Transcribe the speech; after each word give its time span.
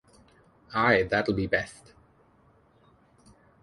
Ay, 0.73 1.03
that'll 1.03 1.35
be 1.35 1.45
best. 1.45 1.93